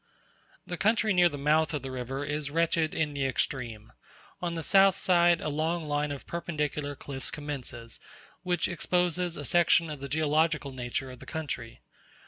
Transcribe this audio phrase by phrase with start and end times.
[0.65, 3.93] The country near the mouth of the river is wretched in the extreme:
[4.41, 7.99] on the south side a long line of perpendicular cliffs commences,
[8.41, 11.81] which exposes a section of the geological nature of the country.